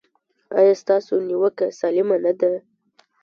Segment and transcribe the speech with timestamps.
[0.57, 2.51] ایا ستاسو نیوکه سالمه نه ده؟